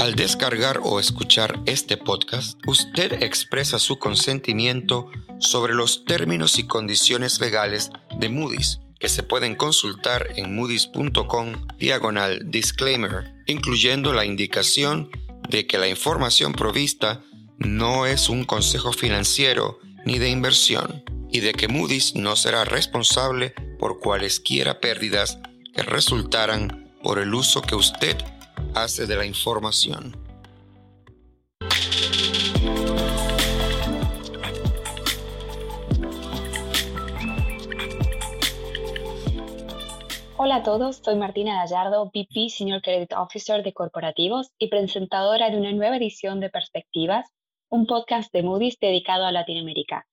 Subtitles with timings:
[0.00, 7.40] Al descargar o escuchar este podcast, usted expresa su consentimiento sobre los términos y condiciones
[7.40, 15.10] legales de Moody's, que se pueden consultar en moodys.com diagonal disclaimer, incluyendo la indicación
[15.48, 17.22] de que la información provista
[17.58, 23.54] no es un consejo financiero ni de inversión y de que Moody's no será responsable
[23.78, 25.38] por cualesquiera pérdidas
[25.74, 28.16] que resultaran por el uso que usted
[28.74, 30.16] hace de la información.
[40.36, 45.58] Hola a todos, soy Martina Gallardo, VP Senior Credit Officer de Corporativos y presentadora de
[45.58, 47.30] una nueva edición de Perspectivas,
[47.68, 50.06] un podcast de Moody's dedicado a Latinoamérica.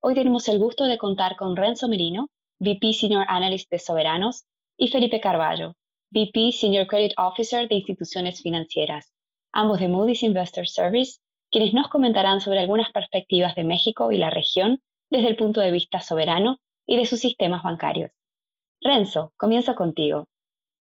[0.00, 4.44] Hoy tenemos el gusto de contar con Renzo Merino, VP Senior Analyst de Soberanos,
[4.78, 5.74] y Felipe Carballo,
[6.10, 9.12] VP Senior Credit Officer de Instituciones Financieras,
[9.52, 11.18] ambos de Moody's Investor Service,
[11.50, 15.70] quienes nos comentarán sobre algunas perspectivas de México y la región desde el punto de
[15.70, 18.10] vista soberano y de sus sistemas bancarios.
[18.80, 20.28] Renzo, comienzo contigo.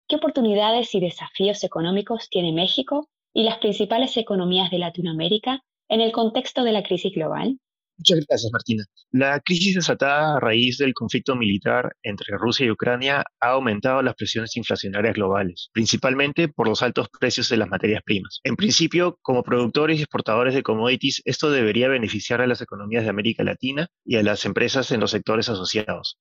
[0.09, 6.13] ¿Qué oportunidades y desafíos económicos tiene México y las principales economías de Latinoamérica en el
[6.13, 7.59] contexto de la crisis global?
[8.01, 8.85] Muchas gracias, Martina.
[9.11, 14.15] La crisis desatada a raíz del conflicto militar entre Rusia y Ucrania ha aumentado las
[14.15, 18.41] presiones inflacionarias globales, principalmente por los altos precios de las materias primas.
[18.43, 23.11] En principio, como productores y exportadores de commodities, esto debería beneficiar a las economías de
[23.11, 26.17] América Latina y a las empresas en los sectores asociados.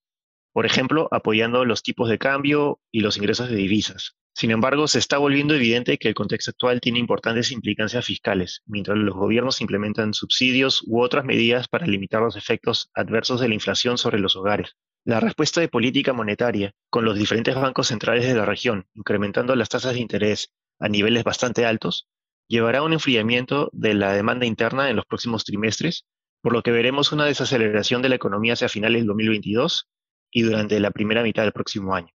[0.51, 4.18] Por ejemplo, apoyando los tipos de cambio y los ingresos de divisas.
[4.39, 8.97] Sin embargo, se está volviendo evidente que el contexto actual tiene importantes implicancias fiscales, mientras
[8.97, 13.97] los gobiernos implementan subsidios u otras medidas para limitar los efectos adversos de la inflación
[13.97, 14.77] sobre los hogares.
[15.03, 19.67] La respuesta de política monetaria, con los diferentes bancos centrales de la región incrementando las
[19.67, 22.07] tasas de interés a niveles bastante altos,
[22.47, 26.05] llevará a un enfriamiento de la demanda interna en los próximos trimestres,
[26.41, 29.89] por lo que veremos una desaceleración de la economía hacia finales del 2022
[30.31, 32.13] y durante la primera mitad del próximo año.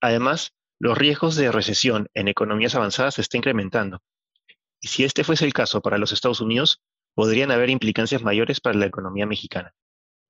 [0.00, 4.00] Además, los riesgos de recesión en economías avanzadas se están incrementando.
[4.80, 6.80] Y si este fuese el caso para los Estados Unidos,
[7.14, 9.72] podrían haber implicancias mayores para la economía mexicana.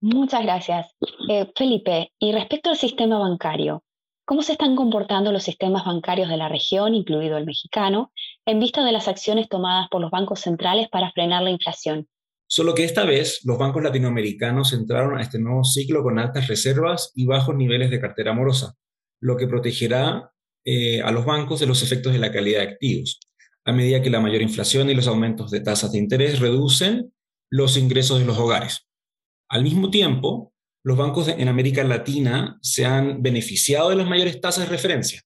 [0.00, 0.94] Muchas gracias.
[1.28, 3.82] Eh, Felipe, y respecto al sistema bancario,
[4.24, 8.12] ¿cómo se están comportando los sistemas bancarios de la región, incluido el mexicano,
[8.44, 12.06] en vista de las acciones tomadas por los bancos centrales para frenar la inflación?
[12.48, 17.10] Solo que esta vez los bancos latinoamericanos entraron a este nuevo ciclo con altas reservas
[17.16, 18.74] y bajos niveles de cartera morosa,
[19.20, 20.32] lo que protegerá
[20.68, 23.20] eh, a los bancos de los efectos de la calidad de activos,
[23.64, 27.12] a medida que la mayor inflación y los aumentos de tasas de interés reducen
[27.50, 28.88] los ingresos de los hogares.
[29.48, 34.64] Al mismo tiempo, los bancos en América Latina se han beneficiado de las mayores tasas
[34.64, 35.22] de referencia,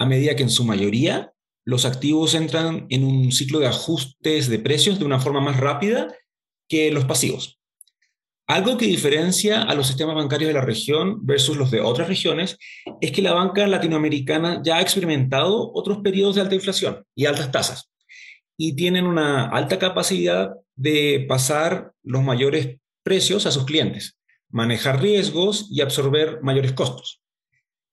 [0.00, 1.32] a medida que en su mayoría
[1.64, 6.12] los activos entran en un ciclo de ajustes de precios de una forma más rápida
[6.68, 7.59] que los pasivos.
[8.50, 12.58] Algo que diferencia a los sistemas bancarios de la región versus los de otras regiones
[13.00, 17.52] es que la banca latinoamericana ya ha experimentado otros periodos de alta inflación y altas
[17.52, 17.92] tasas
[18.56, 24.18] y tienen una alta capacidad de pasar los mayores precios a sus clientes,
[24.48, 27.22] manejar riesgos y absorber mayores costos.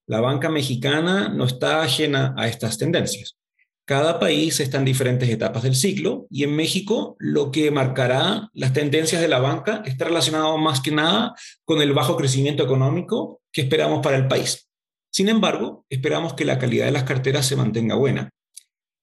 [0.07, 3.37] La banca mexicana no está ajena a estas tendencias.
[3.87, 8.73] Cada país está en diferentes etapas del ciclo y en México lo que marcará las
[8.73, 13.61] tendencias de la banca está relacionado más que nada con el bajo crecimiento económico que
[13.61, 14.69] esperamos para el país.
[15.09, 18.29] Sin embargo, esperamos que la calidad de las carteras se mantenga buena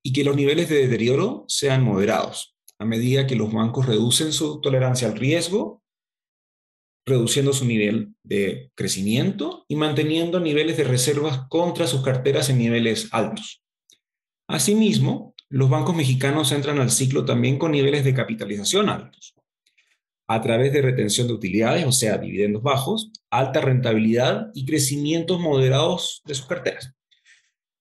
[0.04, 4.60] y que los niveles de deterioro sean moderados a medida que los bancos reducen su
[4.60, 5.82] tolerancia al riesgo,
[7.06, 13.08] reduciendo su nivel de crecimiento y manteniendo niveles de reservas contra sus carteras en niveles
[13.12, 13.63] altos.
[14.46, 19.34] Asimismo, los bancos mexicanos entran al ciclo también con niveles de capitalización altos,
[20.26, 26.22] a través de retención de utilidades, o sea, dividendos bajos, alta rentabilidad y crecimientos moderados
[26.26, 26.92] de sus carteras.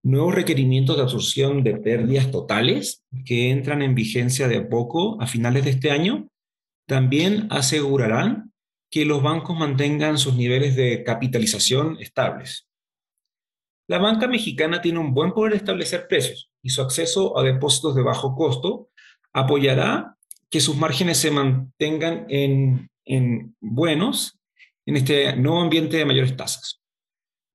[0.03, 5.27] Nuevos requerimientos de absorción de pérdidas totales que entran en vigencia de a poco a
[5.27, 6.27] finales de este año
[6.85, 8.51] también asegurarán
[8.89, 12.67] que los bancos mantengan sus niveles de capitalización estables.
[13.87, 17.95] La banca mexicana tiene un buen poder de establecer precios y su acceso a depósitos
[17.95, 18.89] de bajo costo
[19.33, 20.15] apoyará
[20.49, 22.89] que sus márgenes se mantengan en,
[23.59, 24.39] buenos
[24.85, 26.81] en este nuevo ambiente de mayores tasas,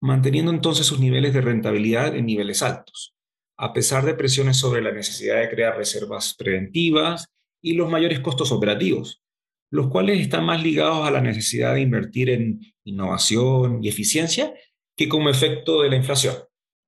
[0.03, 3.15] manteniendo entonces sus niveles de rentabilidad en niveles altos,
[3.57, 7.29] a pesar de presiones sobre la necesidad de crear reservas preventivas
[7.63, 9.23] y los mayores costos operativos,
[9.71, 14.53] los cuales están más ligados a la necesidad de invertir en innovación y eficiencia
[14.99, 16.35] que como efecto de la inflación.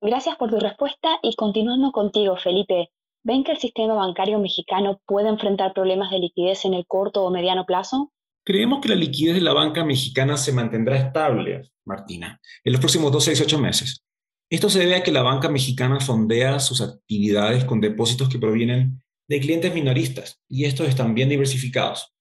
[0.01, 2.91] Gracias por tu respuesta y continuando contigo, Felipe.
[3.23, 7.31] ¿Ven que el sistema bancario mexicano puede enfrentar problemas de liquidez en el corto o
[7.31, 8.11] mediano plazo?
[8.43, 13.11] Creemos que la liquidez de la banca mexicana se mantendrá estable, Martina, en los próximos
[13.11, 14.03] 12 a 18 meses.
[14.49, 19.01] Esto se debe a que la banca mexicana fondea sus actividades con depósitos que provienen
[19.29, 22.13] de clientes minoristas y estos están bien diversificados.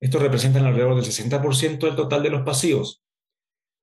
[0.00, 3.03] Estos representan alrededor del 60% del total de los pasivos.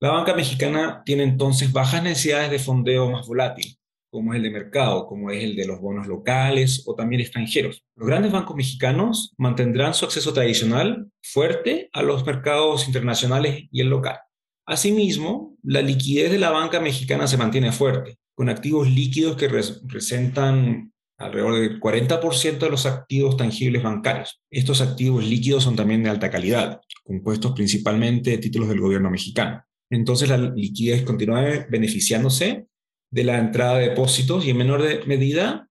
[0.03, 3.77] La banca mexicana tiene entonces bajas necesidades de fondeo más volátil,
[4.09, 7.85] como es el de mercado, como es el de los bonos locales o también extranjeros.
[7.95, 13.91] Los grandes bancos mexicanos mantendrán su acceso tradicional fuerte a los mercados internacionales y el
[13.91, 14.17] local.
[14.65, 20.91] Asimismo, la liquidez de la banca mexicana se mantiene fuerte, con activos líquidos que representan
[21.19, 24.41] alrededor del 40% de los activos tangibles bancarios.
[24.49, 29.63] Estos activos líquidos son también de alta calidad, compuestos principalmente de títulos del gobierno mexicano.
[29.91, 32.65] Entonces la liquidez continúa beneficiándose
[33.11, 35.69] de la entrada de depósitos y en menor medida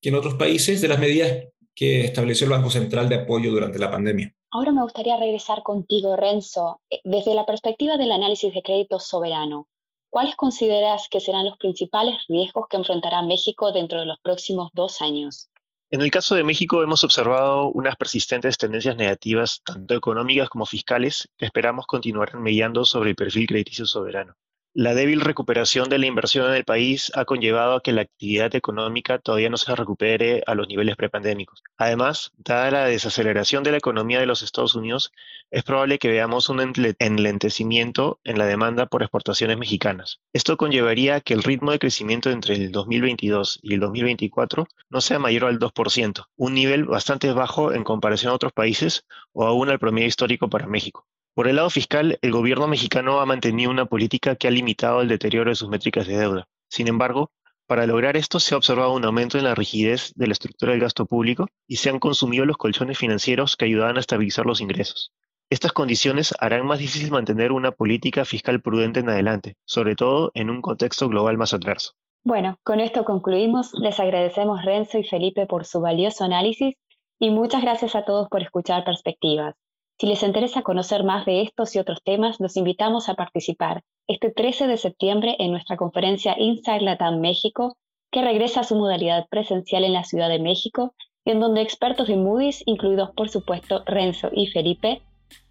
[0.00, 1.44] que en otros países de las medidas
[1.74, 4.34] que estableció el Banco Central de apoyo durante la pandemia.
[4.50, 9.68] Ahora me gustaría regresar contigo, Renzo, eh, desde la perspectiva del análisis de crédito soberano.
[10.10, 15.02] ¿Cuáles consideras que serán los principales riesgos que enfrentará México dentro de los próximos dos
[15.02, 15.50] años?
[15.90, 21.30] En el caso de México hemos observado unas persistentes tendencias negativas, tanto económicas como fiscales,
[21.38, 24.34] que esperamos continuarán mediando sobre el perfil crediticio soberano.
[24.80, 28.54] La débil recuperación de la inversión en el país ha conllevado a que la actividad
[28.54, 31.64] económica todavía no se recupere a los niveles prepandémicos.
[31.76, 35.10] Además, dada la desaceleración de la economía de los Estados Unidos,
[35.50, 40.20] es probable que veamos un enlentecimiento en la demanda por exportaciones mexicanas.
[40.32, 45.18] Esto conllevaría que el ritmo de crecimiento entre el 2022 y el 2024 no sea
[45.18, 49.80] mayor al 2%, un nivel bastante bajo en comparación a otros países o aún al
[49.80, 51.04] promedio histórico para México.
[51.38, 55.06] Por el lado fiscal, el gobierno mexicano ha mantenido una política que ha limitado el
[55.06, 56.48] deterioro de sus métricas de deuda.
[56.68, 57.30] Sin embargo,
[57.68, 60.80] para lograr esto se ha observado un aumento en la rigidez de la estructura del
[60.80, 65.12] gasto público y se han consumido los colchones financieros que ayudaban a estabilizar los ingresos.
[65.48, 70.50] Estas condiciones harán más difícil mantener una política fiscal prudente en adelante, sobre todo en
[70.50, 71.92] un contexto global más adverso.
[72.24, 73.70] Bueno, con esto concluimos.
[73.74, 76.74] Les agradecemos Renzo y Felipe por su valioso análisis
[77.20, 79.54] y muchas gracias a todos por escuchar Perspectivas.
[80.00, 84.30] Si les interesa conocer más de estos y otros temas, los invitamos a participar este
[84.30, 87.76] 13 de septiembre en nuestra conferencia Inside Latam México,
[88.12, 92.16] que regresa a su modalidad presencial en la Ciudad de México, en donde expertos de
[92.16, 95.02] Moody's, incluidos por supuesto Renzo y Felipe,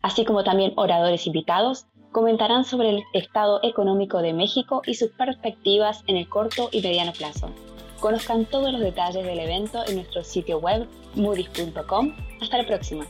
[0.01, 6.05] así como también oradores invitados, comentarán sobre el estado económico de México y sus perspectivas
[6.07, 7.49] en el corto y mediano plazo.
[7.99, 12.15] Conozcan todos los detalles del evento en nuestro sitio web moodys.com.
[12.39, 13.05] Hasta la próxima.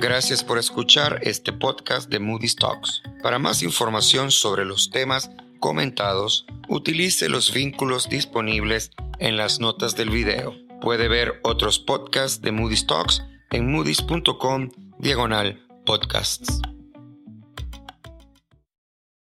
[0.00, 3.02] Gracias por escuchar este podcast de Moody's Talks.
[3.20, 5.28] Para más información sobre los temas
[5.58, 10.54] comentados, utilice los vínculos disponibles en las notas del video.
[10.80, 16.60] Puede ver otros podcasts de Moody's Talks en moodys.com diagonal podcasts.